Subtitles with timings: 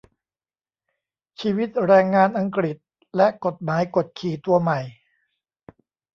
[1.41, 2.77] ชีวิตแรงงานอังกฤษ
[3.17, 4.79] และกฎหมายกดขี่ตัวใหม่